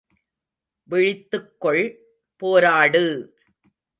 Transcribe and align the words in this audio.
விழித்துக் 0.89 1.59
கொள், 1.59 1.83
போராடு! 2.41 3.05